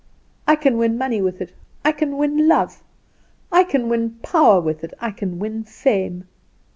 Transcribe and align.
I 0.47 0.55
can 0.55 0.79
win 0.79 0.97
money 0.97 1.21
with 1.21 1.41
it, 1.41 1.53
I 1.85 1.91
can 1.91 2.17
win 2.17 2.47
love; 2.47 2.81
I 3.51 3.63
can 3.63 3.87
win 3.87 4.15
power 4.23 4.59
with 4.59 4.83
it, 4.83 4.95
I 4.99 5.11
can 5.11 5.37
win 5.37 5.63
fame. 5.63 6.25